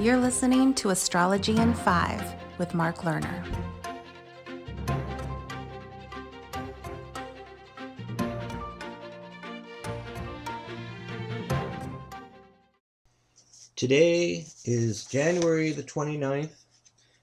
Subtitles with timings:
[0.00, 3.44] You're listening to Astrology in Five with Mark Lerner.
[13.76, 16.64] Today is January the 29th,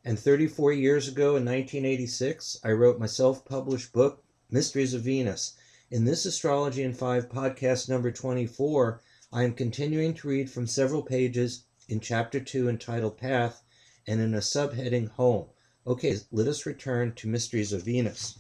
[0.05, 5.57] and 34 years ago in 1986, I wrote my self published book, Mysteries of Venus.
[5.91, 9.01] In this Astrology in Five podcast number 24,
[9.33, 13.63] I am continuing to read from several pages in chapter 2 entitled Path
[14.08, 15.48] and in a subheading Home.
[15.86, 18.40] Okay, let us return to Mysteries of Venus.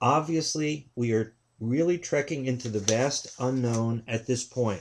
[0.00, 4.80] Obviously, we are really trekking into the vast unknown at this point.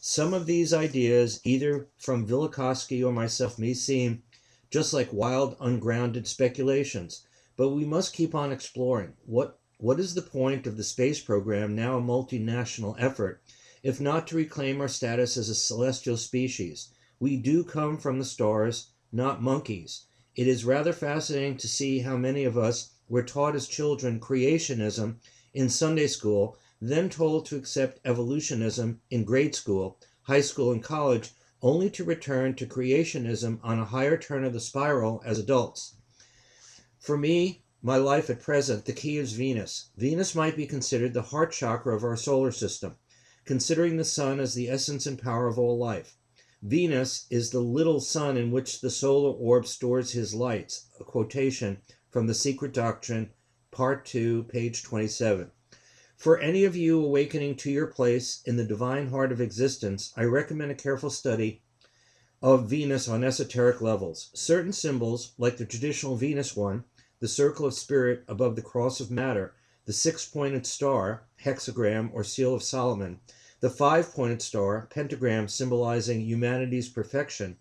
[0.00, 4.22] Some of these ideas, either from Velikovsky or myself, may seem
[4.70, 7.26] just like wild, ungrounded speculations,
[7.56, 9.14] but we must keep on exploring.
[9.26, 13.42] What, what is the point of the space program, now a multinational effort,
[13.82, 16.90] if not to reclaim our status as a celestial species?
[17.20, 20.04] We do come from the stars, not monkeys.
[20.36, 25.16] It is rather fascinating to see how many of us were taught as children creationism
[25.52, 31.32] in Sunday school, then told to accept evolutionism in grade school, high school, and college,
[31.60, 35.96] only to return to creationism on a higher turn of the spiral as adults.
[37.00, 39.90] For me, my life at present, the key is Venus.
[39.96, 42.94] Venus might be considered the heart chakra of our solar system,
[43.44, 46.16] considering the sun as the essence and power of all life.
[46.62, 51.80] Venus is the little sun in which the solar orb stores his lights, a quotation
[52.10, 53.30] from The Secret Doctrine,
[53.70, 55.52] Part 2, page 27.
[56.16, 60.24] For any of you awakening to your place in the divine heart of existence, I
[60.24, 61.62] recommend a careful study
[62.42, 64.30] of Venus on esoteric levels.
[64.34, 66.82] Certain symbols, like the traditional Venus one,
[67.20, 69.54] the circle of spirit above the cross of matter,
[69.84, 73.20] the six pointed star, hexagram, or seal of Solomon,
[73.60, 77.56] the five pointed star, pentagram symbolizing humanity's perfection,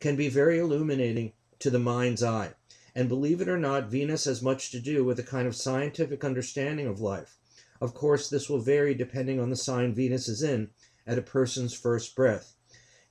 [0.00, 2.54] can be very illuminating to the mind's eye.
[2.94, 6.24] And believe it or not, Venus has much to do with a kind of scientific
[6.24, 7.38] understanding of life.
[7.80, 10.70] Of course, this will vary depending on the sign Venus is in
[11.06, 12.54] at a person's first breath.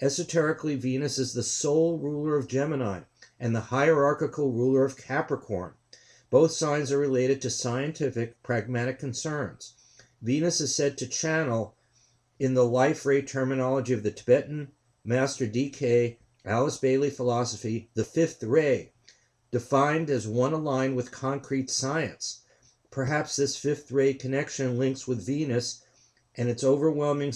[0.02, 3.02] Esoterically, Venus is the sole ruler of Gemini
[3.40, 5.74] and the hierarchical ruler of Capricorn.
[6.30, 9.74] Both signs are related to scientific, pragmatic concerns.
[10.22, 11.76] Venus is said to channel
[12.42, 14.72] in the life ray terminology of the Tibetan
[15.06, 18.94] Master DK Alice Bailey philosophy, the fifth ray,
[19.52, 22.42] defined as one aligned with concrete science.
[22.90, 25.84] Perhaps this fifth ray connection links with Venus
[26.34, 27.32] and its overwhelming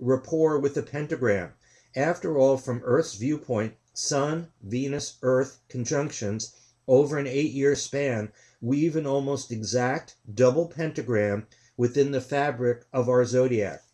[0.00, 1.52] rapport with the pentagram.
[1.94, 6.52] After all, from Earth's viewpoint, Sun, Venus, Earth conjunctions
[6.88, 13.08] over an eight year span weave an almost exact double pentagram within the fabric of
[13.08, 13.84] our zodiac.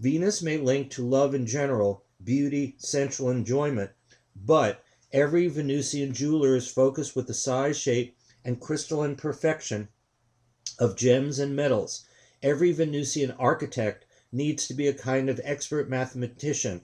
[0.00, 3.90] Venus may link to love in general, beauty, sensual enjoyment,
[4.36, 9.88] but every Venusian jeweler is focused with the size, shape, and crystalline perfection
[10.78, 12.04] of gems and metals.
[12.42, 16.82] Every Venusian architect needs to be a kind of expert mathematician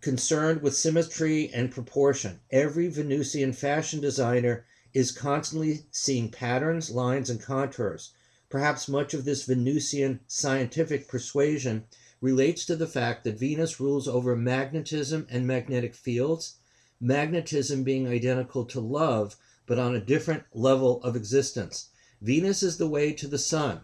[0.00, 2.40] concerned with symmetry and proportion.
[2.50, 8.14] Every Venusian fashion designer is constantly seeing patterns, lines, and contours.
[8.50, 11.84] Perhaps much of this Venusian scientific persuasion
[12.20, 16.56] relates to the fact that Venus rules over magnetism and magnetic fields,
[17.00, 21.90] magnetism being identical to love, but on a different level of existence.
[22.20, 23.82] Venus is the way to the sun,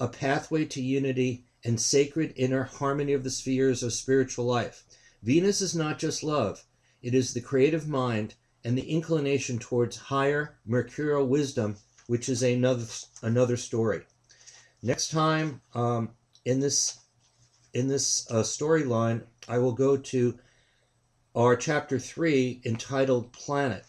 [0.00, 4.84] a pathway to unity and sacred inner harmony of the spheres of spiritual life.
[5.22, 6.64] Venus is not just love,
[7.02, 11.76] it is the creative mind and the inclination towards higher mercurial wisdom
[12.08, 12.86] which is another
[13.22, 14.02] another story.
[14.82, 16.10] Next time um,
[16.44, 16.98] in this
[17.72, 20.38] in this uh, storyline, I will go to
[21.36, 23.84] our chapter three entitled Planet.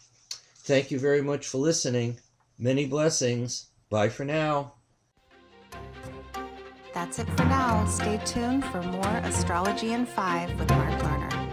[0.58, 2.18] Thank you very much for listening.
[2.58, 3.66] Many blessings.
[3.88, 4.74] Bye for now.
[6.92, 7.86] That's it for now.
[7.86, 11.49] Stay tuned for more Astrology in Five with Mark Lerner.